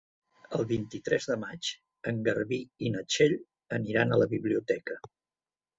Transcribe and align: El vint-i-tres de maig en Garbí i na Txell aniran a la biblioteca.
El 0.59 0.63
vint-i-tres 0.71 1.27
de 1.33 1.37
maig 1.43 1.69
en 2.13 2.23
Garbí 2.29 2.61
i 2.89 2.93
na 2.97 3.07
Txell 3.13 3.39
aniran 3.81 4.11
a 4.11 4.21
la 4.25 4.31
biblioteca. 4.37 5.01